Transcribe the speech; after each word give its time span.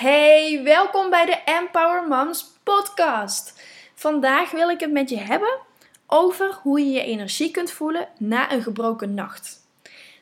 Hey, 0.00 0.60
welkom 0.64 1.10
bij 1.10 1.26
de 1.26 1.38
Empower 1.44 2.08
Moms 2.08 2.52
podcast. 2.62 3.62
Vandaag 3.94 4.50
wil 4.50 4.68
ik 4.68 4.80
het 4.80 4.92
met 4.92 5.10
je 5.10 5.18
hebben 5.18 5.58
over 6.06 6.58
hoe 6.62 6.80
je 6.80 6.90
je 6.90 7.02
energie 7.02 7.50
kunt 7.50 7.70
voelen 7.70 8.08
na 8.18 8.52
een 8.52 8.62
gebroken 8.62 9.14
nacht. 9.14 9.66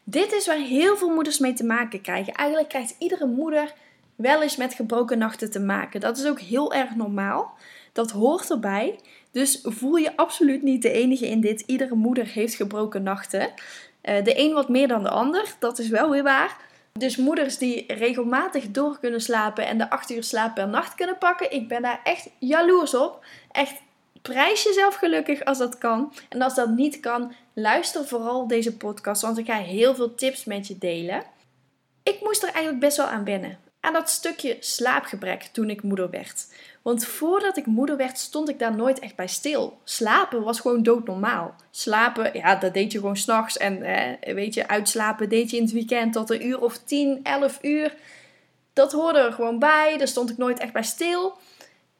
Dit 0.04 0.32
is 0.32 0.46
waar 0.46 0.56
heel 0.56 0.96
veel 0.96 1.14
moeders 1.14 1.38
mee 1.38 1.52
te 1.52 1.64
maken 1.64 2.00
krijgen. 2.00 2.34
Eigenlijk 2.34 2.68
krijgt 2.68 2.94
iedere 2.98 3.26
moeder 3.26 3.72
wel 4.14 4.42
eens 4.42 4.56
met 4.56 4.74
gebroken 4.74 5.18
nachten 5.18 5.50
te 5.50 5.60
maken. 5.60 6.00
Dat 6.00 6.18
is 6.18 6.26
ook 6.26 6.40
heel 6.40 6.72
erg 6.72 6.94
normaal. 6.94 7.54
Dat 7.92 8.10
hoort 8.10 8.50
erbij. 8.50 8.98
Dus 9.32 9.60
voel 9.62 9.96
je 9.96 10.16
absoluut 10.16 10.62
niet 10.62 10.82
de 10.82 10.90
enige 10.90 11.28
in 11.28 11.40
dit. 11.40 11.60
Iedere 11.60 11.94
moeder 11.94 12.26
heeft 12.26 12.54
gebroken 12.54 13.02
nachten. 13.02 13.50
Eh, 14.00 14.24
de 14.24 14.38
een 14.38 14.52
wat 14.52 14.68
meer 14.68 14.88
dan 14.88 15.02
de 15.02 15.10
ander, 15.10 15.54
dat 15.58 15.78
is 15.78 15.88
wel 15.88 16.10
weer 16.10 16.22
waar. 16.22 16.66
Dus 16.92 17.16
moeders 17.16 17.58
die 17.58 17.92
regelmatig 17.92 18.70
door 18.70 18.98
kunnen 18.98 19.20
slapen 19.20 19.66
en 19.66 19.78
de 19.78 19.90
8 19.90 20.10
uur 20.10 20.22
slaap 20.22 20.54
per 20.54 20.68
nacht 20.68 20.94
kunnen 20.94 21.18
pakken, 21.18 21.52
ik 21.52 21.68
ben 21.68 21.82
daar 21.82 22.00
echt 22.04 22.30
jaloers 22.38 22.94
op. 22.94 23.24
Echt 23.50 23.74
prijs 24.22 24.62
jezelf 24.62 24.94
gelukkig 24.94 25.44
als 25.44 25.58
dat 25.58 25.78
kan. 25.78 26.12
En 26.28 26.42
als 26.42 26.54
dat 26.54 26.68
niet 26.68 27.00
kan, 27.00 27.32
luister 27.52 28.06
vooral 28.06 28.46
deze 28.46 28.76
podcast, 28.76 29.22
want 29.22 29.38
ik 29.38 29.46
ga 29.46 29.56
heel 29.56 29.94
veel 29.94 30.14
tips 30.14 30.44
met 30.44 30.66
je 30.66 30.78
delen. 30.78 31.22
Ik 32.02 32.20
moest 32.20 32.42
er 32.42 32.48
eigenlijk 32.52 32.80
best 32.80 32.96
wel 32.96 33.06
aan 33.06 33.24
wennen. 33.24 33.58
Aan 33.80 33.92
dat 33.92 34.10
stukje 34.10 34.56
slaapgebrek 34.60 35.42
toen 35.42 35.70
ik 35.70 35.82
moeder 35.82 36.10
werd. 36.10 36.46
Want 36.82 37.04
voordat 37.04 37.56
ik 37.56 37.66
moeder 37.66 37.96
werd, 37.96 38.18
stond 38.18 38.48
ik 38.48 38.58
daar 38.58 38.76
nooit 38.76 38.98
echt 38.98 39.16
bij 39.16 39.28
stil. 39.28 39.78
Slapen 39.84 40.42
was 40.42 40.60
gewoon 40.60 40.82
doodnormaal. 40.82 41.54
Slapen, 41.70 42.30
ja, 42.32 42.54
dat 42.54 42.74
deed 42.74 42.92
je 42.92 42.98
gewoon 42.98 43.16
s'nachts. 43.16 43.56
En 43.56 43.82
eh, 43.82 44.34
weet 44.34 44.54
je, 44.54 44.68
uitslapen 44.68 45.28
deed 45.28 45.50
je 45.50 45.56
in 45.56 45.62
het 45.62 45.72
weekend 45.72 46.12
tot 46.12 46.30
een 46.30 46.46
uur 46.46 46.60
of 46.60 46.78
10, 46.78 47.20
11 47.22 47.58
uur. 47.62 47.94
Dat 48.72 48.92
hoorde 48.92 49.18
er 49.18 49.32
gewoon 49.32 49.58
bij. 49.58 49.98
Daar 49.98 50.08
stond 50.08 50.30
ik 50.30 50.36
nooit 50.36 50.58
echt 50.58 50.72
bij 50.72 50.82
stil. 50.82 51.36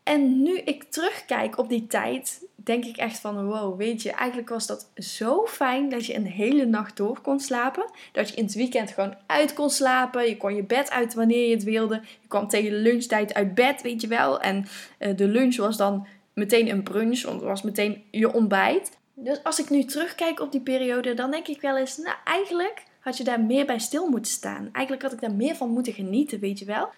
En 0.08 0.42
nu 0.42 0.58
ik 0.58 0.82
terugkijk 0.82 1.59
op 1.59 1.68
die 1.68 1.87
tijd, 1.87 2.46
denk 2.54 2.84
ik 2.84 2.96
echt 2.96 3.18
van 3.18 3.46
wow, 3.46 3.78
weet 3.78 4.02
je, 4.02 4.12
eigenlijk 4.12 4.48
was 4.48 4.66
dat 4.66 4.90
zo 4.96 5.46
fijn 5.46 5.88
dat 5.88 6.06
je 6.06 6.15
een 6.15 6.26
hele 6.26 6.65
nacht 6.65 6.96
door 6.96 7.20
kon 7.20 7.40
slapen. 7.40 7.84
Dat 8.12 8.28
je 8.28 8.37
in 8.37 8.45
het 8.45 8.54
weekend 8.54 8.90
gewoon 8.90 9.15
uit 9.26 9.52
kon 9.52 9.70
slapen. 9.70 10.28
Je 10.28 10.37
kon 10.37 10.54
je 10.54 10.62
bed 10.62 10.90
uit 10.90 11.15
wanneer 11.15 11.48
je 11.48 11.54
het 11.54 11.65
wilde. 11.65 11.95
Je 12.20 12.28
kwam 12.28 12.48
tegen 12.48 12.70
de 12.70 12.76
lunchtijd 12.76 13.34
uit 13.34 13.54
bed, 13.54 13.82
weet 13.82 14.00
je 14.00 14.06
wel. 14.06 14.40
En 14.40 14.66
uh, 14.98 15.16
de 15.16 15.28
lunch 15.28 15.56
was 15.56 15.76
dan 15.76 16.06
meteen 16.32 16.70
een 16.70 16.82
brunch, 16.82 17.22
want 17.22 17.40
het 17.40 17.48
was 17.48 17.62
meteen 17.62 18.04
je 18.10 18.32
ontbijt. 18.32 18.98
Dus 19.15 19.45
als 19.45 19.60
ik 19.60 19.70
nu 19.70 19.84
terugkijk 19.84 20.40
op 20.40 20.52
die 20.52 20.60
periode, 20.60 21.15
dan 21.15 21.30
denk 21.30 21.46
ik 21.46 21.60
wel 21.60 21.76
eens, 21.76 21.96
nou 21.96 22.16
eigenlijk 22.24 22.82
had 23.00 23.16
je 23.16 23.24
daar 23.24 23.40
meer 23.40 23.66
bij 23.66 23.78
stil 23.78 24.09
moeten 24.09 24.32
staan. 24.32 24.68
Eigenlijk 24.72 25.02
had 25.02 25.12
ik 25.12 25.20
daar 25.20 25.34
meer 25.34 25.56
van 25.56 25.70
moeten 25.70 25.93
genieten, 25.93 26.40
weet 26.40 26.59
je 26.59 26.65
wel. 26.65 26.88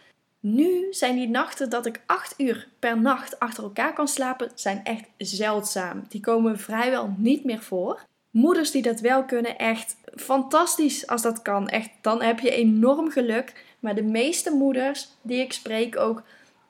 Nu 0.40 0.86
zijn 0.90 1.16
die 1.16 1.28
nachten 1.28 1.70
dat 1.70 1.86
ik 1.86 2.00
8 2.06 2.34
uur 2.36 2.68
per 2.78 3.00
nacht 3.00 3.38
achter 3.38 3.62
elkaar 3.62 3.92
kan 3.92 4.08
slapen, 4.08 4.50
zijn 4.54 4.80
echt 4.84 5.04
zeldzaam. 5.16 6.04
Die 6.08 6.20
komen 6.20 6.58
vrijwel 6.58 7.14
niet 7.16 7.44
meer 7.44 7.62
voor. 7.62 8.00
Moeders 8.30 8.70
die 8.70 8.82
dat 8.82 9.00
wel 9.00 9.24
kunnen, 9.24 9.58
echt 9.58 9.96
fantastisch 10.14 11.06
als 11.06 11.22
dat 11.22 11.42
kan. 11.42 11.68
Echt, 11.68 11.90
dan 12.00 12.22
heb 12.22 12.40
je 12.40 12.50
enorm 12.50 13.10
geluk. 13.10 13.64
Maar 13.80 13.94
de 13.94 14.02
meeste 14.02 14.50
moeders 14.50 15.08
die 15.22 15.40
ik 15.40 15.52
spreek 15.52 15.98
ook, 15.98 16.22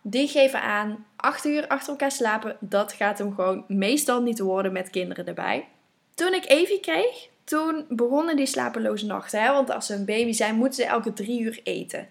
die 0.02 0.28
geven 0.28 0.62
aan 0.62 1.06
8 1.16 1.44
uur 1.44 1.66
achter 1.66 1.90
elkaar 1.90 2.12
slapen. 2.12 2.56
Dat 2.60 2.92
gaat 2.92 3.18
hem 3.18 3.34
gewoon 3.34 3.64
meestal 3.68 4.22
niet 4.22 4.38
worden 4.38 4.72
met 4.72 4.90
kinderen 4.90 5.26
erbij. 5.26 5.68
Toen 6.14 6.34
ik 6.34 6.48
Evie 6.48 6.80
kreeg, 6.80 7.28
toen 7.44 7.84
begonnen 7.88 8.36
die 8.36 8.46
slapeloze 8.46 9.06
nachten. 9.06 9.42
Hè? 9.42 9.52
Want 9.52 9.70
als 9.70 9.86
ze 9.86 9.94
een 9.94 10.04
baby 10.04 10.32
zijn, 10.32 10.54
moeten 10.54 10.82
ze 10.82 10.88
elke 10.88 11.12
drie 11.12 11.40
uur 11.40 11.60
eten. 11.62 12.08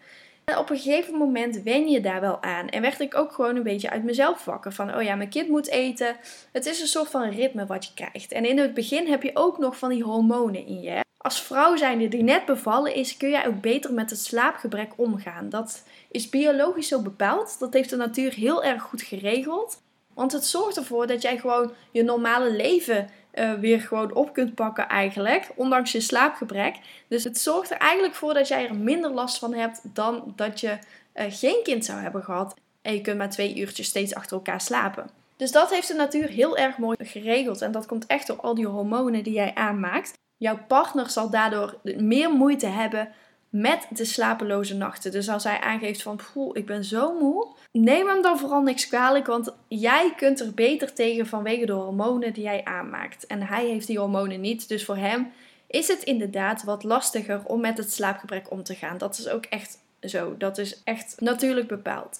Op 0.58 0.70
een 0.70 0.78
gegeven 0.78 1.16
moment 1.16 1.62
wen 1.64 1.88
je 1.88 2.02
daar 2.02 2.22
wel 2.22 2.42
aan. 2.42 2.70
En 2.70 2.82
werd 2.82 3.00
ik 3.00 3.16
ook 3.16 3.32
gewoon 3.32 3.56
een 3.56 3.64
beetje 3.64 3.90
uit 3.90 4.04
mezelf 4.04 4.46
wakker. 4.46 4.72
Van, 4.72 4.96
oh 4.96 5.02
ja, 5.02 5.16
mijn 5.16 5.30
kind 5.30 5.50
moet 5.50 5.68
eten. 5.68 6.16
Het 6.52 6.66
is 6.66 6.82
een 6.82 6.88
soort 6.88 7.10
van 7.10 7.30
ritme 7.30 7.66
wat 7.66 7.86
je 7.86 7.94
krijgt. 7.94 8.32
En 8.32 8.46
in 8.46 8.58
het 8.58 8.74
begin 8.74 9.08
heb 9.08 9.24
je 9.24 9.32
ook 9.34 9.58
nog 9.58 9.78
van 9.78 9.90
die 9.90 10.04
hormonen 10.04 10.66
in 10.66 10.82
je. 10.82 11.00
Als 11.18 11.42
vrouw 11.42 11.76
zijnde 11.76 12.08
die 12.08 12.24
net 12.24 12.46
bevallen 12.46 12.94
is, 12.94 13.18
kun 13.18 13.30
jij 13.30 13.48
ook 13.48 13.62
beter 13.62 13.94
met 13.94 14.10
het 14.10 14.20
slaapgebrek 14.20 14.92
omgaan. 14.96 15.50
Dat 15.50 15.84
is 16.12 16.30
biologisch 16.30 16.88
zo 16.88 17.02
bepaald. 17.02 17.60
Dat 17.60 17.74
heeft 17.74 17.90
de 17.90 17.96
natuur 17.96 18.34
heel 18.34 18.64
erg 18.64 18.82
goed 18.82 19.02
geregeld. 19.02 19.82
Want 20.14 20.32
het 20.32 20.46
zorgt 20.46 20.78
ervoor 20.78 21.08
dat 21.08 21.22
jij 21.22 21.38
gewoon 21.38 21.72
je 21.92 22.04
normale 22.04 22.52
leven 22.52 23.10
uh, 23.40 23.54
weer 23.54 23.82
gewoon 23.82 24.14
op 24.14 24.34
kunt 24.34 24.56
pakken 24.56 24.88
eigenlijk, 24.88 25.50
ondanks 25.56 25.92
je 25.92 26.00
slaapgebrek. 26.00 26.76
Dus 27.08 27.24
het 27.24 27.38
zorgt 27.38 27.72
er 27.72 27.78
eigenlijk 27.78 28.16
voor 28.16 28.34
dat 28.34 28.48
jij 28.48 28.68
er 28.68 28.76
minder 28.76 29.12
last 29.12 29.40
van 29.40 29.54
hebt 29.54 29.82
dan 29.84 30.34
dat 30.36 30.60
je 30.60 30.78
uh, 31.16 31.26
geen 31.30 31.60
kind 31.64 31.86
zou 31.86 32.00
hebben 32.00 32.24
gehad. 32.24 32.56
En 32.82 32.94
je 32.94 33.02
kunt 33.02 33.18
maar 33.18 33.30
twee 33.30 33.56
uurtjes 33.58 33.88
steeds 33.88 34.16
achter 34.16 34.38
elkaar 34.38 34.62
slapen. 34.62 35.10
Dus 35.36 35.52
dat 35.52 35.70
heeft 35.70 35.88
de 35.88 35.94
natuur 35.94 36.28
heel 36.28 36.58
erg 36.58 36.78
mooi 36.78 36.98
geregeld. 37.00 37.62
En 37.62 37.72
dat 37.72 37.86
komt 37.86 38.06
echt 38.06 38.28
door 38.28 38.42
al 38.42 38.56
die 38.56 38.68
hormonen 38.68 39.24
die 39.24 39.34
jij 39.34 39.56
aanmaakt. 39.56 40.14
Jouw 40.38 40.60
partner 40.68 41.10
zal 41.10 41.30
daardoor 41.30 41.78
meer 41.84 42.32
moeite 42.32 42.68
hebben 42.68 43.10
met 43.50 43.88
de 43.90 44.06
slapeloze 44.06 44.76
nachten. 44.76 45.12
Dus 45.12 45.30
als 45.30 45.44
hij 45.44 45.60
aangeeft 45.60 46.02
van, 46.02 46.20
poeh, 46.34 46.58
ik 46.58 46.66
ben 46.66 46.84
zo 46.84 47.20
moe, 47.20 47.48
neem 47.72 48.08
hem 48.08 48.22
dan 48.22 48.40
vooral 48.40 48.62
niks 48.62 48.88
kwalijk, 48.88 49.28
want 49.28 49.54
jij 49.68 50.14
kunt 50.16 50.40
er 50.40 50.54
beter 50.54 50.94
tegen 50.94 51.28
vanwege 51.28 51.66
de 51.66 51.72
hormonen 51.72 52.34
die 52.34 52.44
jij 52.44 52.64
aanmaakt. 52.64 53.28
En 53.28 53.42
hij 53.42 53.66
heeft 53.66 53.88
die 53.88 54.00
hormonen 54.00 54.42
niet, 54.42 54.68
dus 54.68 54.86
voor 54.86 54.98
hem 54.98 55.32
is 55.68 55.88
het 55.88 56.04
inderdaad 56.04 56.64
wat 56.64 56.84
lastiger 56.84 57.42
om 57.46 57.62
met 57.62 57.78
het 57.78 57.94
slaapgebrek 57.94 58.52
om 58.52 58.64
te 58.64 58.76
gaan. 58.76 58.98
Dat 58.98 59.18
is 59.18 59.28
ook 59.28 59.46
echt 59.46 59.78
zo, 60.02 60.38
dat 60.38 60.58
is 60.58 60.82
echt 60.84 61.16
natuurlijk 61.20 61.68
bepaald. 61.68 62.20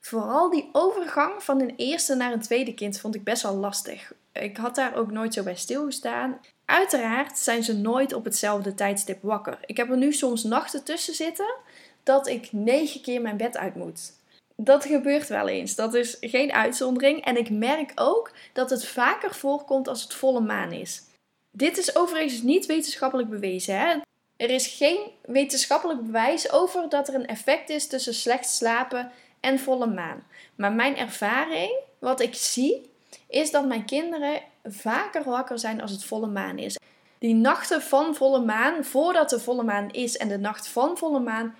Vooral 0.00 0.50
die 0.50 0.68
overgang 0.72 1.42
van 1.42 1.60
een 1.60 1.74
eerste 1.76 2.14
naar 2.14 2.32
een 2.32 2.40
tweede 2.40 2.74
kind 2.74 3.00
vond 3.00 3.14
ik 3.14 3.24
best 3.24 3.42
wel 3.42 3.56
lastig. 3.56 4.12
Ik 4.32 4.56
had 4.56 4.74
daar 4.74 4.96
ook 4.96 5.10
nooit 5.10 5.34
zo 5.34 5.42
bij 5.42 5.56
stilgestaan. 5.56 6.38
Uiteraard 6.70 7.38
zijn 7.38 7.62
ze 7.62 7.76
nooit 7.76 8.12
op 8.12 8.24
hetzelfde 8.24 8.74
tijdstip 8.74 9.22
wakker. 9.22 9.58
Ik 9.66 9.76
heb 9.76 9.90
er 9.90 9.96
nu 9.96 10.12
soms 10.12 10.42
nachten 10.42 10.84
tussen 10.84 11.14
zitten 11.14 11.54
dat 12.02 12.26
ik 12.26 12.52
negen 12.52 13.00
keer 13.00 13.20
mijn 13.20 13.36
bed 13.36 13.56
uit 13.56 13.74
moet. 13.74 14.12
Dat 14.56 14.84
gebeurt 14.84 15.28
wel 15.28 15.48
eens. 15.48 15.74
Dat 15.74 15.94
is 15.94 16.16
geen 16.20 16.52
uitzondering. 16.52 17.24
En 17.24 17.36
ik 17.36 17.50
merk 17.50 17.92
ook 17.94 18.32
dat 18.52 18.70
het 18.70 18.86
vaker 18.86 19.34
voorkomt 19.34 19.88
als 19.88 20.02
het 20.02 20.14
volle 20.14 20.40
maan 20.40 20.72
is. 20.72 21.02
Dit 21.50 21.78
is 21.78 21.96
overigens 21.96 22.42
niet 22.42 22.66
wetenschappelijk 22.66 23.28
bewezen. 23.28 23.78
Hè? 23.78 23.96
Er 24.36 24.50
is 24.50 24.66
geen 24.66 24.98
wetenschappelijk 25.24 26.02
bewijs 26.02 26.52
over 26.52 26.88
dat 26.88 27.08
er 27.08 27.14
een 27.14 27.26
effect 27.26 27.70
is 27.70 27.86
tussen 27.86 28.14
slecht 28.14 28.50
slapen 28.50 29.12
en 29.40 29.58
volle 29.58 29.86
maan. 29.86 30.26
Maar 30.54 30.72
mijn 30.72 30.96
ervaring, 30.96 31.72
wat 31.98 32.20
ik 32.20 32.34
zie, 32.34 32.90
is 33.28 33.50
dat 33.50 33.66
mijn 33.66 33.84
kinderen 33.84 34.42
vaker 34.72 35.24
wakker 35.24 35.58
zijn 35.58 35.80
als 35.80 35.90
het 35.90 36.04
volle 36.04 36.26
maan 36.26 36.58
is. 36.58 36.78
Die 37.18 37.34
nachten 37.34 37.82
van 37.82 38.14
volle 38.14 38.44
maan, 38.44 38.84
voordat 38.84 39.30
de 39.30 39.40
volle 39.40 39.62
maan 39.62 39.90
is 39.90 40.16
en 40.16 40.28
de 40.28 40.38
nacht 40.38 40.68
van 40.68 40.96
volle 40.96 41.20
maan, 41.20 41.54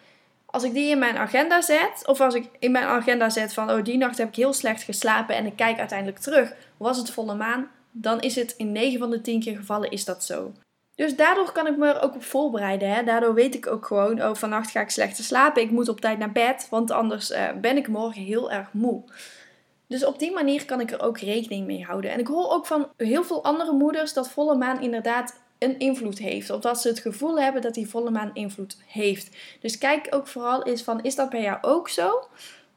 als 0.46 0.62
ik 0.62 0.74
die 0.74 0.90
in 0.90 0.98
mijn 0.98 1.16
agenda 1.16 1.60
zet, 1.60 2.02
of 2.06 2.20
als 2.20 2.34
ik 2.34 2.48
in 2.58 2.72
mijn 2.72 2.84
agenda 2.84 3.28
zet 3.30 3.54
van, 3.54 3.70
oh 3.70 3.84
die 3.84 3.96
nacht 3.96 4.18
heb 4.18 4.28
ik 4.28 4.36
heel 4.36 4.52
slecht 4.52 4.82
geslapen 4.82 5.36
en 5.36 5.46
ik 5.46 5.56
kijk 5.56 5.78
uiteindelijk 5.78 6.18
terug, 6.18 6.52
was 6.76 6.96
het 6.96 7.10
volle 7.10 7.34
maan, 7.34 7.70
dan 7.90 8.20
is 8.20 8.34
het 8.34 8.54
in 8.56 8.72
9 8.72 8.98
van 8.98 9.10
de 9.10 9.20
10 9.20 9.40
keer 9.40 9.56
gevallen 9.56 9.90
is 9.90 10.04
dat 10.04 10.24
zo. 10.24 10.52
Dus 10.94 11.16
daardoor 11.16 11.52
kan 11.52 11.66
ik 11.66 11.76
me 11.76 11.86
er 11.86 12.02
ook 12.02 12.14
op 12.14 12.24
voorbereiden. 12.24 12.90
Hè? 12.94 13.02
Daardoor 13.02 13.34
weet 13.34 13.54
ik 13.54 13.66
ook 13.66 13.86
gewoon, 13.86 14.22
oh 14.22 14.34
vannacht 14.34 14.70
ga 14.70 14.80
ik 14.80 14.90
slechter 14.90 15.24
slapen, 15.24 15.62
ik 15.62 15.70
moet 15.70 15.88
op 15.88 16.00
tijd 16.00 16.18
naar 16.18 16.32
bed, 16.32 16.66
want 16.70 16.90
anders 16.90 17.30
uh, 17.30 17.48
ben 17.60 17.76
ik 17.76 17.88
morgen 17.88 18.22
heel 18.22 18.50
erg 18.50 18.72
moe. 18.72 19.02
Dus 19.88 20.04
op 20.04 20.18
die 20.18 20.32
manier 20.32 20.64
kan 20.64 20.80
ik 20.80 20.90
er 20.90 21.02
ook 21.02 21.18
rekening 21.18 21.66
mee 21.66 21.84
houden. 21.84 22.10
En 22.10 22.18
ik 22.18 22.26
hoor 22.26 22.50
ook 22.50 22.66
van 22.66 22.88
heel 22.96 23.24
veel 23.24 23.44
andere 23.44 23.72
moeders 23.72 24.12
dat 24.12 24.30
volle 24.30 24.56
maan 24.56 24.80
inderdaad 24.80 25.40
een 25.58 25.78
invloed 25.78 26.18
heeft. 26.18 26.50
Of 26.50 26.60
dat 26.60 26.80
ze 26.80 26.88
het 26.88 26.98
gevoel 26.98 27.40
hebben 27.40 27.62
dat 27.62 27.74
die 27.74 27.88
volle 27.88 28.10
maan 28.10 28.30
invloed 28.34 28.76
heeft. 28.86 29.36
Dus 29.60 29.78
kijk 29.78 30.06
ook 30.10 30.26
vooral 30.26 30.64
eens 30.64 30.82
van, 30.82 31.02
is 31.02 31.14
dat 31.14 31.30
bij 31.30 31.42
jou 31.42 31.58
ook 31.60 31.88
zo? 31.88 32.28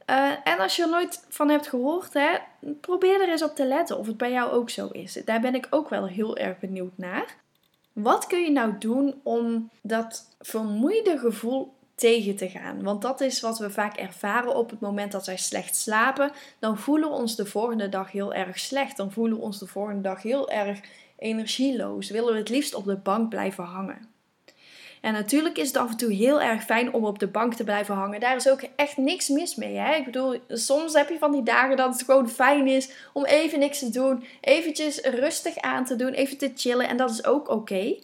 Uh, 0.09 0.31
en 0.43 0.59
als 0.59 0.75
je 0.75 0.83
er 0.83 0.89
nooit 0.89 1.25
van 1.29 1.49
hebt 1.49 1.67
gehoord, 1.67 2.13
hè, 2.13 2.37
probeer 2.81 3.21
er 3.21 3.29
eens 3.29 3.43
op 3.43 3.55
te 3.55 3.65
letten 3.65 3.97
of 3.97 4.07
het 4.07 4.17
bij 4.17 4.31
jou 4.31 4.51
ook 4.51 4.69
zo 4.69 4.87
is. 4.87 5.21
Daar 5.25 5.41
ben 5.41 5.55
ik 5.55 5.67
ook 5.69 5.89
wel 5.89 6.07
heel 6.07 6.37
erg 6.37 6.59
benieuwd 6.59 6.91
naar. 6.95 7.35
Wat 7.93 8.27
kun 8.27 8.41
je 8.41 8.51
nou 8.51 8.77
doen 8.79 9.19
om 9.23 9.69
dat 9.81 10.35
vermoeide 10.39 11.17
gevoel 11.17 11.73
tegen 12.01 12.35
te 12.35 12.49
gaan. 12.49 12.83
Want 12.83 13.01
dat 13.01 13.21
is 13.21 13.39
wat 13.39 13.59
we 13.59 13.69
vaak 13.69 13.97
ervaren 13.97 14.55
op 14.55 14.69
het 14.69 14.79
moment 14.79 15.11
dat 15.11 15.25
wij 15.25 15.37
slecht 15.37 15.75
slapen. 15.75 16.31
Dan 16.59 16.77
voelen 16.77 17.09
we 17.09 17.15
ons 17.15 17.35
de 17.35 17.45
volgende 17.45 17.89
dag 17.89 18.11
heel 18.11 18.33
erg 18.33 18.59
slecht. 18.59 18.97
Dan 18.97 19.11
voelen 19.11 19.37
we 19.37 19.43
ons 19.43 19.59
de 19.59 19.67
volgende 19.67 20.01
dag 20.01 20.21
heel 20.21 20.49
erg 20.49 20.79
energieloos. 21.17 22.09
Willen 22.09 22.33
we 22.33 22.39
het 22.39 22.49
liefst 22.49 22.73
op 22.73 22.85
de 22.85 22.95
bank 22.95 23.29
blijven 23.29 23.63
hangen. 23.63 24.09
En 25.01 25.13
natuurlijk 25.13 25.57
is 25.57 25.67
het 25.67 25.77
af 25.77 25.89
en 25.89 25.97
toe 25.97 26.13
heel 26.13 26.41
erg 26.41 26.63
fijn 26.63 26.93
om 26.93 27.05
op 27.05 27.19
de 27.19 27.27
bank 27.27 27.53
te 27.53 27.63
blijven 27.63 27.95
hangen. 27.95 28.19
Daar 28.19 28.35
is 28.35 28.49
ook 28.49 28.63
echt 28.75 28.97
niks 28.97 29.27
mis 29.27 29.55
mee. 29.55 29.75
Hè? 29.75 29.95
Ik 29.95 30.05
bedoel, 30.05 30.39
soms 30.47 30.93
heb 30.93 31.09
je 31.09 31.17
van 31.17 31.31
die 31.31 31.43
dagen 31.43 31.77
dat 31.77 31.93
het 31.93 32.03
gewoon 32.03 32.29
fijn 32.29 32.67
is 32.67 32.91
om 33.13 33.25
even 33.25 33.59
niks 33.59 33.79
te 33.79 33.89
doen. 33.89 34.23
Eventjes 34.41 34.99
rustig 35.01 35.57
aan 35.57 35.85
te 35.85 35.95
doen, 35.95 36.11
even 36.11 36.37
te 36.37 36.51
chillen. 36.55 36.87
En 36.87 36.97
dat 36.97 37.09
is 37.09 37.25
ook 37.25 37.49
oké. 37.49 37.95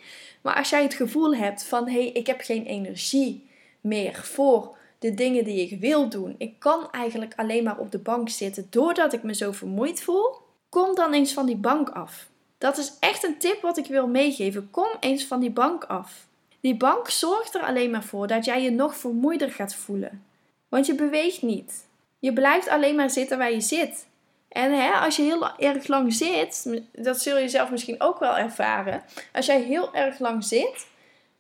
Maar 0.42 0.56
als 0.56 0.70
jij 0.70 0.84
het 0.84 0.94
gevoel 0.94 1.36
hebt 1.36 1.64
van, 1.64 1.88
hé, 1.88 2.02
hey, 2.02 2.12
ik 2.12 2.28
heb 2.28 2.42
geen 2.42 2.66
energie 2.66 3.47
meer 3.88 4.16
voor 4.24 4.78
de 5.00 5.14
dingen 5.14 5.44
die 5.44 5.70
ik 5.70 5.80
wil 5.80 6.10
doen. 6.10 6.36
Ik 6.38 6.60
kan 6.60 6.92
eigenlijk 6.92 7.34
alleen 7.36 7.64
maar 7.64 7.78
op 7.78 7.92
de 7.92 7.98
bank 7.98 8.30
zitten 8.30 8.68
doordat 8.70 9.14
ik 9.14 9.24
me 9.24 9.34
zo 9.34 9.52
vermoeid 9.52 10.02
voel. 10.02 10.36
Kom 10.70 10.96
dan 10.96 11.14
eens 11.14 11.34
van 11.34 11.46
die 11.46 11.56
bank 11.56 11.90
af. 11.90 12.28
Dat 12.58 12.78
is 12.78 12.94
echt 13.00 13.24
een 13.24 13.38
tip 13.38 13.62
wat 13.62 13.78
ik 13.78 13.86
wil 13.86 14.08
meegeven. 14.08 14.68
Kom 14.72 14.88
eens 15.00 15.26
van 15.26 15.40
die 15.40 15.52
bank 15.52 15.84
af. 15.84 16.26
Die 16.60 16.78
bank 16.78 17.10
zorgt 17.10 17.56
er 17.56 17.62
alleen 17.62 17.90
maar 17.90 18.04
voor 18.04 18.28
dat 18.28 18.46
jij 18.46 18.62
je 18.62 18.72
nog 18.72 18.96
vermoeider 18.96 19.52
gaat 19.52 19.76
voelen. 19.76 20.24
Want 20.70 20.86
je 20.86 20.96
beweegt 20.96 21.42
niet. 21.42 21.86
Je 22.20 22.34
blijft 22.34 22.68
alleen 22.68 22.96
maar 22.96 23.10
zitten 23.10 23.38
waar 23.38 23.52
je 23.52 23.62
zit. 23.62 24.08
En 24.50 24.72
hè, 24.72 24.92
als 24.92 25.16
je 25.16 25.22
heel 25.22 25.58
erg 25.58 25.88
lang 25.88 26.14
zit, 26.14 26.82
dat 26.92 27.22
zul 27.22 27.38
je 27.38 27.50
zelf 27.50 27.72
misschien 27.72 28.02
ook 28.02 28.20
wel 28.20 28.38
ervaren. 28.38 29.04
Als 29.34 29.46
jij 29.46 29.62
heel 29.62 29.94
erg 29.94 30.20
lang 30.20 30.44
zit, 30.44 30.88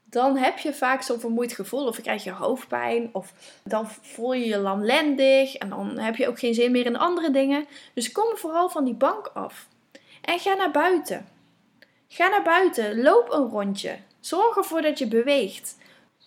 dan 0.10 0.38
heb 0.38 0.58
je 0.58 0.74
vaak 0.74 1.02
zo'n 1.02 1.20
vermoeid 1.20 1.54
gevoel. 1.54 1.88
Of 1.88 2.02
krijg 2.02 2.24
je 2.24 2.32
hoofdpijn, 2.32 3.10
of 3.12 3.34
dan 3.64 3.88
voel 3.90 4.34
je 4.34 4.46
je 4.46 4.58
lamlendig. 4.58 5.56
En 5.56 5.70
dan 5.70 5.98
heb 5.98 6.16
je 6.16 6.28
ook 6.28 6.40
geen 6.40 6.54
zin 6.54 6.72
meer 6.72 6.86
in 6.86 6.98
andere 6.98 7.32
dingen. 7.32 7.66
Dus 7.94 8.12
kom 8.12 8.38
vooral 8.38 8.70
van 8.70 8.84
die 8.84 8.94
bank 8.94 9.32
af. 9.34 9.68
En 10.22 10.40
ga 10.40 10.54
naar 10.54 10.72
buiten. 10.72 11.28
Ga 12.08 12.28
naar 12.28 12.44
buiten, 12.44 13.02
loop 13.02 13.32
een 13.32 13.50
rondje. 13.50 13.98
Zorg 14.20 14.58
ervoor 14.58 14.82
dat 14.82 15.00
je 15.00 15.08
beweegt. 15.08 15.78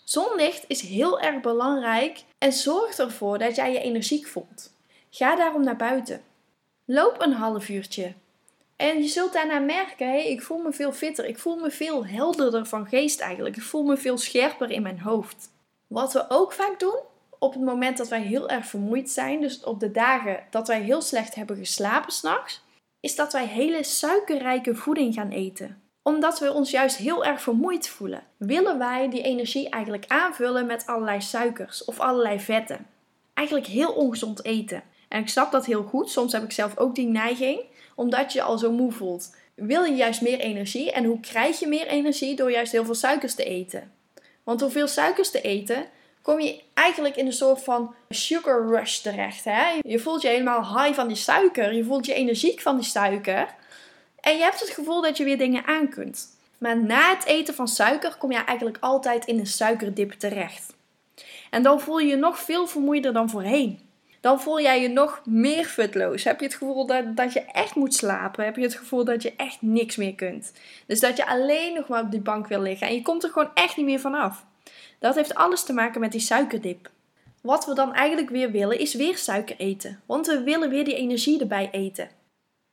Zonlicht 0.05 0.65
is 0.67 0.81
heel 0.81 1.21
erg 1.21 1.41
belangrijk 1.41 2.25
en 2.39 2.53
zorgt 2.53 2.99
ervoor 2.99 3.39
dat 3.39 3.57
jij 3.57 3.73
je 3.73 3.81
energiek 3.81 4.27
voelt. 4.27 4.73
Ga 5.11 5.37
daarom 5.37 5.65
naar 5.65 5.77
buiten. 5.77 6.23
Loop 6.85 7.21
een 7.21 7.33
half 7.33 7.69
uurtje. 7.69 8.13
En 8.81 9.03
je 9.03 9.09
zult 9.09 9.33
daarna 9.33 9.59
merken, 9.59 10.09
hey, 10.09 10.31
ik 10.31 10.43
voel 10.43 10.59
me 10.59 10.73
veel 10.73 10.93
fitter. 10.93 11.25
Ik 11.25 11.39
voel 11.39 11.57
me 11.57 11.71
veel 11.71 12.07
helderder 12.07 12.67
van 12.67 12.87
geest 12.87 13.21
eigenlijk. 13.21 13.57
Ik 13.57 13.63
voel 13.63 13.83
me 13.83 13.97
veel 13.97 14.19
scherper 14.19 14.71
in 14.71 14.83
mijn 14.83 15.01
hoofd. 15.01 15.51
Wat 15.87 16.13
we 16.13 16.25
ook 16.29 16.53
vaak 16.53 16.79
doen, 16.79 16.99
op 17.39 17.53
het 17.53 17.63
moment 17.63 17.97
dat 17.97 18.09
wij 18.09 18.21
heel 18.21 18.49
erg 18.49 18.67
vermoeid 18.67 19.11
zijn, 19.11 19.41
dus 19.41 19.65
op 19.65 19.81
de 19.81 19.91
dagen 19.91 20.45
dat 20.51 20.69
wij 20.69 20.81
heel 20.81 21.03
slecht 21.03 21.35
hebben 21.35 21.57
geslapen 21.57 22.13
s'nachts, 22.13 22.63
is 23.01 23.17
dat 23.17 23.33
wij 23.33 23.47
hele 23.47 23.85
suikerrijke 23.85 24.75
voeding 24.75 25.15
gaan 25.15 25.31
eten. 25.31 25.83
Omdat 26.03 26.39
we 26.39 26.53
ons 26.53 26.71
juist 26.71 26.97
heel 26.97 27.25
erg 27.25 27.43
vermoeid 27.43 27.89
voelen, 27.89 28.23
willen 28.37 28.79
wij 28.79 29.09
die 29.09 29.23
energie 29.23 29.69
eigenlijk 29.69 30.05
aanvullen 30.09 30.67
met 30.67 30.87
allerlei 30.87 31.21
suikers 31.21 31.85
of 31.85 32.01
allerlei 32.01 32.41
vetten. 32.41 32.87
Eigenlijk 33.35 33.69
heel 33.69 33.93
ongezond 33.93 34.45
eten. 34.45 34.83
En 35.09 35.21
ik 35.21 35.29
snap 35.29 35.53
dat 35.53 35.67
heel 35.67 35.83
goed. 35.83 36.11
Soms 36.11 36.33
heb 36.33 36.43
ik 36.43 36.53
zelf 36.53 36.77
ook 36.77 36.95
die 36.95 37.09
neiging, 37.09 37.61
omdat 38.01 38.33
je 38.33 38.43
al 38.43 38.59
zo 38.59 38.73
moe 38.73 38.93
voelt. 38.93 39.35
Wil 39.55 39.85
je 39.85 39.95
juist 39.95 40.21
meer 40.21 40.39
energie? 40.39 40.93
En 40.93 41.05
hoe 41.05 41.21
krijg 41.21 41.59
je 41.59 41.67
meer 41.67 41.87
energie? 41.87 42.37
Door 42.37 42.51
juist 42.51 42.73
heel 42.73 42.85
veel 42.85 42.95
suikers 42.95 43.35
te 43.35 43.45
eten. 43.45 43.93
Want 44.45 44.59
door 44.59 44.71
veel 44.71 44.87
suikers 44.87 45.31
te 45.31 45.41
eten, 45.41 45.85
kom 46.23 46.41
je 46.41 46.63
eigenlijk 46.75 47.17
in 47.17 47.27
een 47.27 47.33
soort 47.33 47.65
van 47.65 47.95
sugar 48.09 48.67
rush 48.69 48.99
terecht. 48.99 49.45
Hè? 49.45 49.79
Je 49.81 49.99
voelt 49.99 50.23
je 50.23 50.29
helemaal 50.29 50.79
high 50.79 50.95
van 50.95 51.09
die 51.09 51.17
suiker. 51.17 51.73
Je 51.73 51.85
voelt 51.85 52.07
je 52.07 52.15
energiek 52.15 52.61
van 52.61 52.77
die 52.77 52.85
suiker. 52.85 53.55
En 54.21 54.37
je 54.37 54.43
hebt 54.43 54.61
het 54.61 54.71
gevoel 54.71 55.03
dat 55.03 55.17
je 55.17 55.25
weer 55.25 55.39
dingen 55.39 55.67
aan 55.67 55.89
kunt. 55.89 56.37
Maar 56.59 56.83
na 56.83 57.15
het 57.15 57.25
eten 57.25 57.55
van 57.55 57.69
suiker 57.69 58.17
kom 58.19 58.33
je 58.33 58.45
eigenlijk 58.45 58.79
altijd 58.81 59.27
in 59.27 59.39
een 59.39 59.47
suikerdip 59.47 60.13
terecht. 60.13 60.75
En 61.51 61.63
dan 61.63 61.81
voel 61.81 61.99
je 61.99 62.09
je 62.09 62.17
nog 62.17 62.39
veel 62.39 62.67
vermoeider 62.67 63.13
dan 63.13 63.31
voorheen 63.31 63.90
dan 64.21 64.41
voel 64.41 64.61
jij 64.61 64.83
je 64.83 64.89
nog 64.89 65.23
meer 65.25 65.65
futloos. 65.65 66.25
Heb 66.25 66.41
je 66.41 66.47
het 66.47 66.55
gevoel 66.55 66.87
dat, 66.87 67.17
dat 67.17 67.33
je 67.33 67.41
echt 67.41 67.75
moet 67.75 67.95
slapen? 67.95 68.45
Heb 68.45 68.57
je 68.57 68.63
het 68.63 68.75
gevoel 68.75 69.05
dat 69.05 69.23
je 69.23 69.33
echt 69.37 69.63
niks 69.63 69.97
meer 69.97 70.15
kunt? 70.15 70.53
Dus 70.87 71.01
dat 71.01 71.17
je 71.17 71.27
alleen 71.27 71.75
nog 71.75 71.89
maar 71.89 72.03
op 72.03 72.11
die 72.11 72.21
bank 72.21 72.47
wil 72.47 72.61
liggen 72.61 72.87
en 72.87 72.95
je 72.95 73.03
komt 73.03 73.25
er 73.25 73.31
gewoon 73.31 73.51
echt 73.55 73.77
niet 73.77 73.87
meer 73.87 74.01
vanaf. 74.01 74.45
Dat 74.99 75.15
heeft 75.15 75.35
alles 75.35 75.63
te 75.63 75.73
maken 75.73 76.01
met 76.01 76.13
die 76.13 76.21
suikerdip. 76.21 76.91
Wat 77.41 77.67
we 77.67 77.75
dan 77.75 77.95
eigenlijk 77.95 78.31
weer 78.31 78.51
willen 78.51 78.79
is 78.79 78.95
weer 78.95 79.17
suiker 79.17 79.57
eten, 79.59 80.01
want 80.07 80.27
we 80.27 80.43
willen 80.43 80.71
weer 80.71 80.85
die 80.85 80.97
energie 80.97 81.41
erbij 81.41 81.69
eten. 81.73 82.09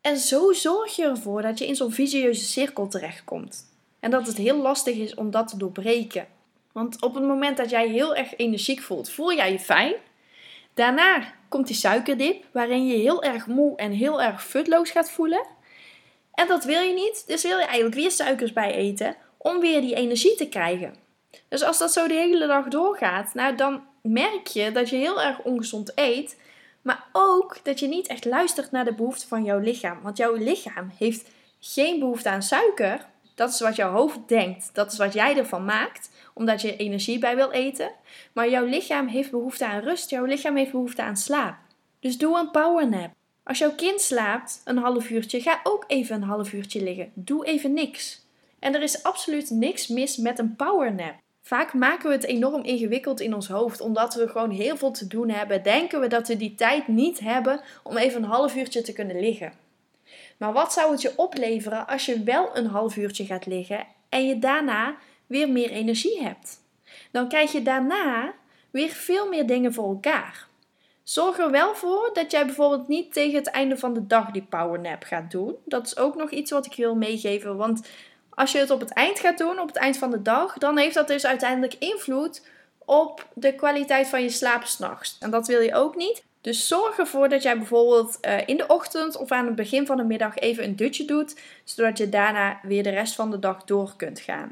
En 0.02 0.18
zo 0.18 0.54
zorg 0.54 0.96
je 0.96 1.04
ervoor 1.04 1.42
dat 1.42 1.58
je 1.58 1.68
in 1.68 1.76
zo'n 1.76 1.92
visieuze 1.92 2.46
cirkel 2.46 2.88
terechtkomt. 2.88 3.66
En 4.00 4.12
dat 4.12 4.28
het 4.28 4.38
heel 4.38 4.58
lastig 4.58 4.98
is 4.98 5.16
om 5.16 5.32
dat 5.32 5.48
te 5.48 5.58
doorbreken. 5.58 6.28
Want 6.72 7.02
op 7.02 7.16
het 7.16 7.24
moment 7.24 7.58
dat 7.58 7.70
jij 7.70 7.88
heel 7.88 8.16
erg 8.16 8.38
energiek 8.38 8.82
voelt, 8.82 9.10
voel 9.10 9.34
jij 9.34 9.52
je 9.52 9.60
fijn. 9.60 9.94
Daarna 10.78 11.34
komt 11.50 11.68
die 11.68 11.76
suikerdip, 11.76 12.46
waarin 12.52 12.88
je 12.88 12.98
heel 12.98 13.24
erg 13.24 13.48
moe 13.48 13.78
en 13.78 13.92
heel 13.92 14.22
erg 14.22 14.44
futloos 14.44 14.90
gaat 14.90 15.12
voelen. 15.12 15.46
En 16.34 16.48
dat 16.48 16.64
wil 16.64 16.82
je 16.82 16.94
niet, 16.94 17.24
dus 17.28 17.44
wil 17.44 17.58
je 17.58 17.66
eigenlijk 17.66 17.96
weer 17.96 18.12
suikers 18.12 18.54
bij 18.54 18.74
eten 18.74 19.16
om 19.38 19.60
weer 19.60 19.82
die 19.82 19.96
energie 19.96 20.36
te 20.36 20.50
krijgen. 20.50 20.96
Dus 21.48 21.64
als 21.64 21.78
dat 21.78 21.94
zo 21.94 22.08
de 22.08 22.14
hele 22.14 22.48
dag 22.48 22.68
doorgaat, 22.68 23.34
nou 23.34 23.56
dan 23.56 23.84
merk 24.02 24.48
je 24.48 24.72
dat 24.72 24.90
je 24.90 24.96
heel 24.96 25.22
erg 25.22 25.40
ongezond 25.40 25.92
eet, 25.96 26.38
maar 26.82 27.06
ook 27.12 27.58
dat 27.64 27.80
je 27.80 27.88
niet 27.88 28.08
echt 28.08 28.26
luistert 28.26 28.72
naar 28.72 28.86
de 28.86 28.94
behoeften 28.94 29.28
van 29.28 29.44
jouw 29.44 29.60
lichaam. 29.60 30.02
Want 30.02 30.18
jouw 30.18 30.34
lichaam 30.34 30.92
heeft 30.98 31.30
geen 31.60 32.00
behoefte 32.00 32.30
aan 32.30 32.44
suiker. 32.44 33.06
Dat 33.38 33.50
is 33.50 33.60
wat 33.60 33.76
jouw 33.76 33.92
hoofd 33.92 34.20
denkt. 34.28 34.70
Dat 34.74 34.92
is 34.92 34.98
wat 34.98 35.14
jij 35.14 35.38
ervan 35.38 35.66
maakt 35.66 36.10
omdat 36.34 36.62
je 36.62 36.76
energie 36.76 37.20
bij 37.20 37.36
wil 37.36 37.52
eten. 37.52 37.92
Maar 38.34 38.50
jouw 38.50 38.66
lichaam 38.66 39.08
heeft 39.08 39.32
behoefte 39.32 39.66
aan 39.66 39.82
rust, 39.82 40.10
jouw 40.10 40.26
lichaam 40.26 40.56
heeft 40.56 40.72
behoefte 40.72 41.02
aan 41.02 41.18
slaap. 41.18 41.56
Dus 42.00 42.18
doe 42.18 42.38
een 42.40 42.52
powernap. 42.52 43.12
Als 43.44 43.58
jouw 43.58 43.72
kind 43.76 44.02
slaapt 44.02 44.62
een 44.66 44.78
half 44.78 45.10
uurtje, 45.10 45.42
ga 45.42 45.60
ook 45.64 45.84
even 45.88 46.16
een 46.16 46.28
half 46.28 46.54
uurtje 46.54 46.84
liggen. 46.84 47.12
Doe 47.14 47.46
even 47.46 47.74
niks. 47.74 48.26
En 48.60 48.76
er 48.76 48.82
is 48.82 49.04
absoluut 49.04 49.50
niks 49.50 49.88
mis 49.88 50.18
met 50.18 50.40
een 50.40 50.56
powernap. 50.56 51.16
Vaak 51.42 51.74
maken 51.74 52.08
we 52.08 52.16
het 52.16 52.26
enorm 52.26 52.64
ingewikkeld 52.64 53.20
in 53.20 53.34
ons 53.34 53.48
hoofd, 53.48 53.82
omdat 53.82 54.14
we 54.14 54.28
gewoon 54.28 54.52
heel 54.52 54.78
veel 54.78 54.92
te 54.92 55.08
doen 55.08 55.30
hebben. 55.30 55.64
Denken 55.64 56.00
we 56.00 56.08
dat 56.08 56.28
we 56.28 56.38
die 56.38 56.56
tijd 56.56 56.88
niet 56.88 57.20
hebben 57.20 57.62
om 57.84 57.98
even 57.98 58.24
een 58.24 58.30
half 58.30 58.56
uurtje 58.56 58.82
te 58.82 58.94
kunnen 58.94 59.20
liggen. 59.20 59.54
Maar 60.38 60.54
wat 60.54 60.74
zou 60.74 60.92
het 60.92 61.02
je 61.02 61.14
opleveren 61.16 61.88
als 61.88 62.06
je 62.06 62.24
wel 62.24 62.58
een 62.58 62.68
half 62.68 62.96
uurtje 62.96 63.26
gaat 63.26 63.46
liggen 63.46 63.86
en 64.10 64.28
je 64.28 64.40
daarna 64.40 64.96
weer 65.26 65.50
meer 65.50 65.70
energie 65.70 66.22
hebt. 66.22 66.62
Dan 67.12 67.28
krijg 67.28 67.52
je 67.52 67.62
daarna 67.62 68.34
weer 68.72 68.90
veel 68.90 69.28
meer 69.30 69.46
dingen 69.46 69.74
voor 69.74 69.90
elkaar. 69.90 70.48
Zorg 71.04 71.40
er 71.40 71.52
wel 71.52 71.76
voor 71.76 72.10
dat 72.14 72.32
jij 72.32 72.46
bijvoorbeeld 72.46 72.88
niet 72.88 73.14
tegen 73.14 73.38
het 73.38 73.48
einde 73.48 73.78
van 73.78 73.94
de 73.94 74.08
dag 74.08 74.32
die 74.32 74.46
powernap 74.50 75.04
gaat 75.04 75.32
doen. 75.32 75.56
Dat 75.66 75.86
is 75.86 75.98
ook 75.98 76.16
nog 76.16 76.30
iets 76.30 76.52
wat 76.52 76.66
ik 76.66 76.76
wil 76.76 76.96
meegeven. 76.96 77.58
Want 77.58 77.88
als 78.30 78.52
je 78.52 78.58
het 78.58 78.70
op 78.70 78.80
het 78.80 78.94
eind 78.94 79.20
gaat 79.20 79.38
doen, 79.38 79.60
op 79.60 79.68
het 79.68 79.76
eind 79.76 79.98
van 79.98 80.12
de 80.12 80.22
dag, 80.22 80.58
dan 80.58 80.78
heeft 80.78 80.94
dat 80.94 81.08
dus 81.08 81.26
uiteindelijk 81.26 81.76
invloed 81.80 82.48
op 82.86 83.28
de 83.34 83.56
kwaliteit 83.56 84.08
van 84.08 84.22
je 84.22 84.30
slaap 84.30 84.64
s'nachts. 84.64 85.18
En 85.20 85.30
dat 85.30 85.48
wil 85.48 85.60
je 85.60 85.74
ook 85.74 85.96
niet. 85.96 86.24
Dus 86.48 86.68
zorg 86.68 86.98
ervoor 86.98 87.30
dat 87.30 87.44
jij 87.44 87.58
bijvoorbeeld 87.58 88.18
uh, 88.22 88.38
in 88.46 88.58
de 88.58 88.68
ochtend 88.68 89.18
of 89.18 89.32
aan 89.32 89.46
het 89.46 89.56
begin 89.56 89.86
van 89.86 89.98
de 89.98 90.04
middag 90.04 90.38
even 90.38 90.64
een 90.64 90.76
dutje 90.76 91.06
doet, 91.06 91.40
zodat 91.64 91.98
je 91.98 92.10
daarna 92.10 92.60
weer 92.64 92.84
de 92.84 92.90
rest 92.90 93.16
van 93.16 93.32
de 93.32 93.40
dag 93.40 93.64
door 93.64 93.94
kunt 93.98 94.20
gaan. 94.20 94.52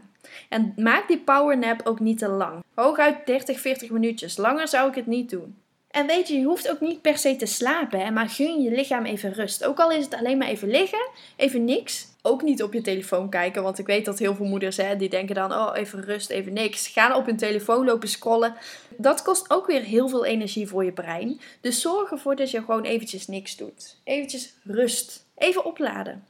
En 0.49 0.73
maak 0.77 1.07
die 1.07 1.17
powernap 1.17 1.81
ook 1.83 1.99
niet 1.99 2.17
te 2.17 2.27
lang. 2.27 2.63
Hooguit 2.73 3.25
30, 3.25 3.59
40 3.59 3.89
minuutjes. 3.89 4.37
Langer 4.37 4.67
zou 4.67 4.89
ik 4.89 4.95
het 4.95 5.05
niet 5.05 5.29
doen. 5.29 5.55
En 5.91 6.07
weet 6.07 6.27
je, 6.27 6.39
je 6.39 6.45
hoeft 6.45 6.69
ook 6.69 6.79
niet 6.79 7.01
per 7.01 7.17
se 7.17 7.35
te 7.35 7.45
slapen, 7.45 8.13
maar 8.13 8.29
gun 8.29 8.61
je 8.61 8.71
lichaam 8.71 9.05
even 9.05 9.33
rust. 9.33 9.65
Ook 9.65 9.79
al 9.79 9.91
is 9.91 10.03
het 10.03 10.15
alleen 10.15 10.37
maar 10.37 10.47
even 10.47 10.67
liggen, 10.67 11.09
even 11.35 11.65
niks. 11.65 12.07
Ook 12.27 12.41
niet 12.41 12.63
op 12.63 12.73
je 12.73 12.81
telefoon 12.81 13.29
kijken, 13.29 13.63
want 13.63 13.79
ik 13.79 13.85
weet 13.85 14.05
dat 14.05 14.19
heel 14.19 14.35
veel 14.35 14.45
moeders 14.45 14.77
hè, 14.77 14.95
die 14.95 15.09
denken 15.09 15.35
dan, 15.35 15.53
oh 15.53 15.71
even 15.73 16.03
rust, 16.03 16.29
even 16.29 16.53
niks. 16.53 16.87
Gaan 16.87 17.13
op 17.13 17.25
hun 17.25 17.37
telefoon 17.37 17.85
lopen 17.85 18.09
scrollen. 18.09 18.55
Dat 18.97 19.21
kost 19.21 19.49
ook 19.49 19.67
weer 19.67 19.81
heel 19.81 20.09
veel 20.09 20.25
energie 20.25 20.67
voor 20.67 20.85
je 20.85 20.91
brein. 20.91 21.41
Dus 21.61 21.81
zorg 21.81 22.11
ervoor 22.11 22.35
dat 22.35 22.51
je 22.51 22.59
gewoon 22.59 22.83
eventjes 22.83 23.27
niks 23.27 23.57
doet. 23.57 23.97
Eventjes 24.03 24.53
rust. 24.63 25.25
Even 25.35 25.65
opladen. 25.65 26.25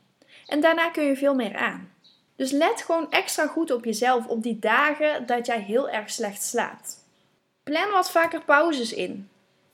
En 0.48 0.62
daarna 0.62 0.90
kun 0.90 1.04
je 1.04 1.16
veel 1.16 1.36
meer 1.36 1.56
aan. 1.56 1.92
Dus 2.36 2.52
let 2.52 2.82
gewoon 2.82 3.12
extra 3.12 3.48
goed 3.48 3.72
op 3.72 3.86
jezelf 3.86 4.28
op 4.28 4.44
die 4.44 4.60
dagen 4.60 5.26
dat 5.26 5.46
jij 5.46 5.62
heel 5.62 5.90
erg 5.90 6.10
slecht 6.10 6.44
slaapt. 6.44 6.98
Plan 7.64 7.92
wat 7.92 8.12
vaker 8.12 8.44
pauzes 8.44 8.94
in. 8.94 9.30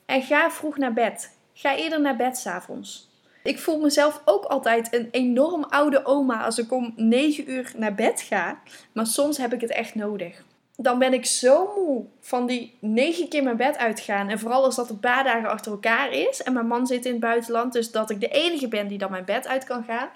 En 0.06 0.22
ga 0.22 0.50
vroeg 0.50 0.76
naar 0.76 0.92
bed. 0.92 1.36
Ga 1.52 1.76
eerder 1.76 2.00
naar 2.00 2.16
bed 2.16 2.38
s'avonds. 2.38 3.10
Ik 3.42 3.58
voel 3.58 3.78
mezelf 3.78 4.22
ook 4.24 4.44
altijd 4.44 4.94
een 4.94 5.08
enorm 5.10 5.64
oude 5.64 6.04
oma 6.04 6.44
als 6.44 6.58
ik 6.58 6.72
om 6.72 6.92
9 6.96 7.50
uur 7.50 7.72
naar 7.76 7.94
bed 7.94 8.20
ga. 8.20 8.60
Maar 8.92 9.06
soms 9.06 9.38
heb 9.38 9.52
ik 9.52 9.60
het 9.60 9.70
echt 9.70 9.94
nodig. 9.94 10.42
Dan 10.76 10.98
ben 10.98 11.12
ik 11.12 11.26
zo 11.26 11.72
moe 11.76 12.04
van 12.20 12.46
die 12.46 12.76
9 12.78 13.28
keer 13.28 13.42
mijn 13.42 13.56
bed 13.56 13.76
uitgaan. 13.76 14.28
En 14.28 14.38
vooral 14.38 14.64
als 14.64 14.76
dat 14.76 14.90
een 14.90 15.00
paar 15.00 15.24
dagen 15.24 15.48
achter 15.48 15.72
elkaar 15.72 16.12
is. 16.12 16.42
En 16.42 16.52
mijn 16.52 16.66
man 16.66 16.86
zit 16.86 17.04
in 17.04 17.12
het 17.12 17.20
buitenland. 17.20 17.72
Dus 17.72 17.90
dat 17.90 18.10
ik 18.10 18.20
de 18.20 18.28
enige 18.28 18.68
ben 18.68 18.88
die 18.88 18.98
dan 18.98 19.10
mijn 19.10 19.24
bed 19.24 19.46
uit 19.46 19.64
kan 19.64 19.84
gaan. 19.84 20.08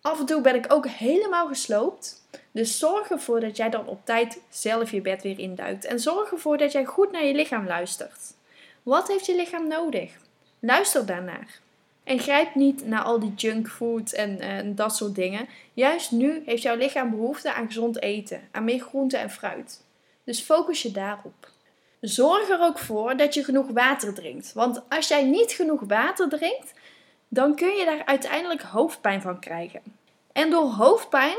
Af 0.00 0.20
en 0.20 0.26
toe 0.26 0.40
ben 0.40 0.54
ik 0.54 0.72
ook 0.72 0.86
helemaal 0.86 1.46
gesloopt. 1.46 2.22
Dus 2.52 2.78
zorg 2.78 3.10
ervoor 3.10 3.40
dat 3.40 3.56
jij 3.56 3.70
dan 3.70 3.86
op 3.86 4.00
tijd 4.04 4.40
zelf 4.48 4.90
je 4.90 5.00
bed 5.00 5.22
weer 5.22 5.38
induikt. 5.38 5.84
En 5.84 6.00
zorg 6.00 6.30
ervoor 6.30 6.58
dat 6.58 6.72
jij 6.72 6.84
goed 6.84 7.12
naar 7.12 7.24
je 7.24 7.34
lichaam 7.34 7.66
luistert. 7.66 8.34
Wat 8.82 9.08
heeft 9.08 9.26
je 9.26 9.36
lichaam 9.36 9.68
nodig? 9.68 10.12
Luister 10.60 11.06
daarnaar. 11.06 11.60
En 12.08 12.18
grijp 12.18 12.54
niet 12.54 12.86
naar 12.86 13.02
al 13.02 13.18
die 13.18 13.34
junkfood 13.34 14.12
en, 14.12 14.40
en 14.40 14.74
dat 14.74 14.96
soort 14.96 15.14
dingen. 15.14 15.48
Juist 15.72 16.10
nu 16.10 16.42
heeft 16.46 16.62
jouw 16.62 16.76
lichaam 16.76 17.10
behoefte 17.10 17.52
aan 17.52 17.66
gezond 17.66 18.02
eten, 18.02 18.40
aan 18.50 18.64
meer 18.64 18.80
groente 18.80 19.16
en 19.16 19.30
fruit. 19.30 19.84
Dus 20.24 20.40
focus 20.40 20.82
je 20.82 20.90
daarop. 20.90 21.50
Zorg 22.00 22.48
er 22.48 22.60
ook 22.60 22.78
voor 22.78 23.16
dat 23.16 23.34
je 23.34 23.44
genoeg 23.44 23.66
water 23.70 24.14
drinkt. 24.14 24.52
Want 24.52 24.82
als 24.88 25.08
jij 25.08 25.24
niet 25.24 25.52
genoeg 25.52 25.80
water 25.86 26.28
drinkt, 26.28 26.72
dan 27.28 27.54
kun 27.54 27.76
je 27.76 27.84
daar 27.84 28.04
uiteindelijk 28.04 28.62
hoofdpijn 28.62 29.22
van 29.22 29.40
krijgen. 29.40 29.82
En 30.32 30.50
door 30.50 30.70
hoofdpijn, 30.70 31.38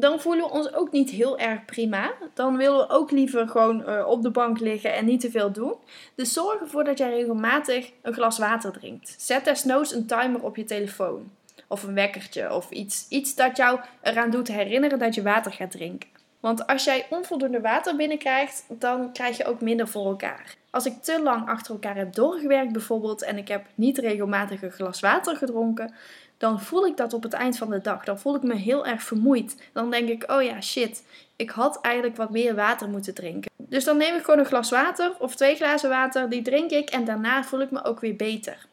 dan 0.00 0.20
voelen 0.20 0.44
we 0.44 0.50
ons 0.50 0.74
ook 0.74 0.92
niet 0.92 1.10
heel 1.10 1.38
erg 1.38 1.64
prima. 1.64 2.12
Dan 2.34 2.56
willen 2.56 2.78
we 2.78 2.88
ook 2.88 3.10
liever 3.10 3.48
gewoon 3.48 3.82
uh, 3.88 4.06
op 4.06 4.22
de 4.22 4.30
bank 4.30 4.60
liggen 4.60 4.94
en 4.94 5.04
niet 5.04 5.20
te 5.20 5.30
veel 5.30 5.52
doen. 5.52 5.74
Dus 6.14 6.32
zorg 6.32 6.60
ervoor 6.60 6.84
dat 6.84 6.98
jij 6.98 7.10
regelmatig 7.10 7.92
een 8.02 8.12
glas 8.12 8.38
water 8.38 8.72
drinkt. 8.72 9.14
Zet 9.18 9.44
desnoods 9.44 9.94
een 9.94 10.06
timer 10.06 10.42
op 10.42 10.56
je 10.56 10.64
telefoon. 10.64 11.30
Of 11.68 11.82
een 11.82 11.94
wekkertje. 11.94 12.54
Of 12.54 12.70
iets, 12.70 13.06
iets 13.08 13.34
dat 13.34 13.56
jou 13.56 13.80
eraan 14.02 14.30
doet 14.30 14.48
herinneren 14.48 14.98
dat 14.98 15.14
je 15.14 15.22
water 15.22 15.52
gaat 15.52 15.70
drinken. 15.70 16.08
Want 16.40 16.66
als 16.66 16.84
jij 16.84 17.06
onvoldoende 17.10 17.60
water 17.60 17.96
binnenkrijgt, 17.96 18.64
dan 18.68 19.12
krijg 19.12 19.36
je 19.36 19.44
ook 19.44 19.60
minder 19.60 19.88
voor 19.88 20.06
elkaar. 20.06 20.58
Als 20.70 20.86
ik 20.86 21.02
te 21.02 21.22
lang 21.22 21.48
achter 21.48 21.72
elkaar 21.72 21.96
heb 21.96 22.14
doorgewerkt 22.14 22.72
bijvoorbeeld 22.72 23.22
en 23.22 23.38
ik 23.38 23.48
heb 23.48 23.66
niet 23.74 23.98
regelmatig 23.98 24.62
een 24.62 24.70
glas 24.70 25.00
water 25.00 25.36
gedronken, 25.36 25.94
dan 26.38 26.60
voel 26.60 26.86
ik 26.86 26.96
dat 26.96 27.12
op 27.12 27.22
het 27.22 27.32
eind 27.32 27.58
van 27.58 27.70
de 27.70 27.80
dag. 27.80 28.04
Dan 28.04 28.18
voel 28.18 28.34
ik 28.34 28.42
me 28.42 28.54
heel 28.54 28.86
erg 28.86 29.02
vermoeid. 29.02 29.70
Dan 29.72 29.90
denk 29.90 30.08
ik, 30.08 30.30
oh 30.30 30.42
ja, 30.42 30.60
shit, 30.60 31.04
ik 31.36 31.50
had 31.50 31.80
eigenlijk 31.80 32.16
wat 32.16 32.30
meer 32.30 32.54
water 32.54 32.88
moeten 32.88 33.14
drinken. 33.14 33.50
Dus 33.56 33.84
dan 33.84 33.96
neem 33.96 34.14
ik 34.14 34.24
gewoon 34.24 34.40
een 34.40 34.46
glas 34.46 34.70
water 34.70 35.12
of 35.18 35.34
twee 35.34 35.56
glazen 35.56 35.88
water, 35.88 36.28
die 36.28 36.42
drink 36.42 36.70
ik 36.70 36.90
en 36.90 37.04
daarna 37.04 37.44
voel 37.44 37.60
ik 37.60 37.70
me 37.70 37.84
ook 37.84 38.00
weer 38.00 38.16
beter. 38.16 38.66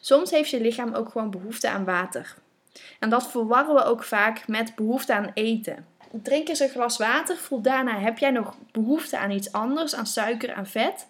Soms 0.00 0.30
heeft 0.30 0.50
je 0.50 0.60
lichaam 0.60 0.94
ook 0.94 1.08
gewoon 1.08 1.30
behoefte 1.30 1.68
aan 1.68 1.84
water. 1.84 2.34
En 2.98 3.10
dat 3.10 3.30
verwarren 3.30 3.74
we 3.74 3.84
ook 3.84 4.04
vaak 4.04 4.48
met 4.48 4.74
behoefte 4.74 5.14
aan 5.14 5.30
eten. 5.34 5.86
Drink 6.10 6.48
eens 6.48 6.60
een 6.60 6.68
glas 6.68 6.96
water, 6.96 7.36
voel 7.36 7.60
daarna 7.60 7.98
heb 7.98 8.18
jij 8.18 8.30
nog 8.30 8.54
behoefte 8.72 9.18
aan 9.18 9.30
iets 9.30 9.52
anders, 9.52 9.94
aan 9.94 10.06
suiker, 10.06 10.54
aan 10.54 10.66
vet. 10.66 11.06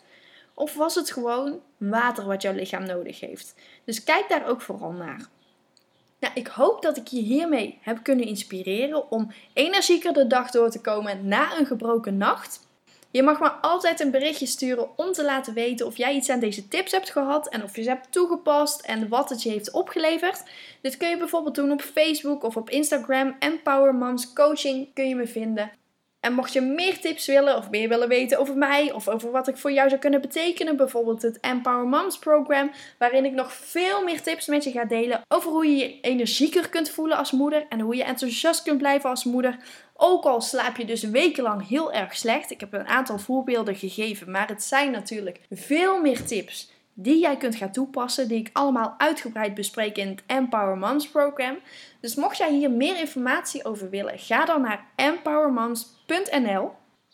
Of 0.54 0.74
was 0.74 0.94
het 0.94 1.10
gewoon 1.10 1.60
water 1.76 2.24
wat 2.26 2.42
jouw 2.42 2.52
lichaam 2.52 2.86
nodig 2.86 3.20
heeft? 3.20 3.54
Dus 3.84 4.04
kijk 4.04 4.28
daar 4.28 4.46
ook 4.46 4.60
vooral 4.60 4.92
naar. 4.92 5.28
Nou, 6.20 6.34
ik 6.34 6.46
hoop 6.46 6.82
dat 6.82 6.96
ik 6.96 7.06
je 7.06 7.20
hiermee 7.20 7.78
heb 7.82 8.02
kunnen 8.02 8.26
inspireren 8.26 9.10
om 9.10 9.32
energieker 9.52 10.12
de 10.12 10.26
dag 10.26 10.50
door 10.50 10.70
te 10.70 10.80
komen 10.80 11.28
na 11.28 11.58
een 11.58 11.66
gebroken 11.66 12.16
nacht. 12.16 12.66
Je 13.10 13.22
mag 13.22 13.40
me 13.40 13.50
altijd 13.50 14.00
een 14.00 14.10
berichtje 14.10 14.46
sturen 14.46 14.88
om 14.96 15.12
te 15.12 15.24
laten 15.24 15.54
weten 15.54 15.86
of 15.86 15.96
jij 15.96 16.14
iets 16.14 16.30
aan 16.30 16.40
deze 16.40 16.68
tips 16.68 16.92
hebt 16.92 17.10
gehad 17.10 17.48
en 17.48 17.62
of 17.62 17.76
je 17.76 17.82
ze 17.82 17.88
hebt 17.88 18.12
toegepast 18.12 18.80
en 18.80 19.08
wat 19.08 19.30
het 19.30 19.42
je 19.42 19.50
heeft 19.50 19.70
opgeleverd. 19.70 20.42
Dit 20.80 20.96
kun 20.96 21.08
je 21.08 21.16
bijvoorbeeld 21.16 21.54
doen 21.54 21.72
op 21.72 21.80
Facebook 21.80 22.42
of 22.42 22.56
op 22.56 22.70
Instagram. 22.70 23.36
Empower 23.38 23.94
Moms 23.94 24.32
Coaching 24.32 24.94
kun 24.94 25.08
je 25.08 25.14
me 25.14 25.26
vinden. 25.26 25.70
En 26.24 26.32
mocht 26.32 26.52
je 26.52 26.60
meer 26.60 27.00
tips 27.00 27.26
willen 27.26 27.56
of 27.56 27.70
meer 27.70 27.88
willen 27.88 28.08
weten 28.08 28.38
over 28.38 28.56
mij 28.56 28.92
of 28.92 29.08
over 29.08 29.30
wat 29.30 29.48
ik 29.48 29.56
voor 29.56 29.72
jou 29.72 29.88
zou 29.88 30.00
kunnen 30.00 30.20
betekenen, 30.20 30.76
bijvoorbeeld 30.76 31.22
het 31.22 31.40
Empower 31.40 31.86
Moms 31.86 32.18
Program, 32.18 32.70
waarin 32.98 33.24
ik 33.24 33.32
nog 33.32 33.52
veel 33.52 34.04
meer 34.04 34.22
tips 34.22 34.46
met 34.46 34.64
je 34.64 34.70
ga 34.70 34.84
delen 34.84 35.20
over 35.28 35.50
hoe 35.50 35.66
je 35.66 35.76
je 35.76 36.00
energieker 36.00 36.68
kunt 36.68 36.90
voelen 36.90 37.16
als 37.16 37.32
moeder 37.32 37.66
en 37.68 37.80
hoe 37.80 37.96
je 37.96 38.04
enthousiast 38.04 38.62
kunt 38.62 38.78
blijven 38.78 39.10
als 39.10 39.24
moeder. 39.24 39.56
Ook 39.94 40.24
al 40.24 40.40
slaap 40.40 40.76
je 40.76 40.84
dus 40.84 41.02
wekenlang 41.02 41.68
heel 41.68 41.92
erg 41.92 42.16
slecht. 42.16 42.50
Ik 42.50 42.60
heb 42.60 42.72
een 42.72 42.88
aantal 42.88 43.18
voorbeelden 43.18 43.74
gegeven, 43.74 44.30
maar 44.30 44.48
het 44.48 44.62
zijn 44.62 44.90
natuurlijk 44.90 45.40
veel 45.50 46.00
meer 46.00 46.24
tips 46.24 46.72
die 46.94 47.20
jij 47.20 47.36
kunt 47.36 47.56
gaan 47.56 47.72
toepassen, 47.72 48.28
die 48.28 48.38
ik 48.38 48.50
allemaal 48.52 48.94
uitgebreid 48.98 49.54
bespreek 49.54 49.96
in 49.96 50.08
het 50.08 50.22
Empower 50.26 50.78
Moms 50.78 51.08
program. 51.08 51.56
Dus 52.00 52.14
mocht 52.14 52.36
jij 52.36 52.52
hier 52.52 52.70
meer 52.70 52.98
informatie 52.98 53.64
over 53.64 53.90
willen, 53.90 54.18
ga 54.18 54.44
dan 54.44 54.60
naar 54.60 54.84
empowermoms.nl. 54.94 56.70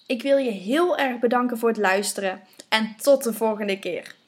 Ik 0.06 0.22
wil 0.22 0.36
je 0.36 0.50
heel 0.50 0.96
erg 0.96 1.18
bedanken 1.18 1.58
voor 1.58 1.68
het 1.68 1.78
luisteren 1.78 2.40
en 2.68 2.94
tot 3.02 3.24
de 3.24 3.32
volgende 3.32 3.78
keer. 3.78 4.18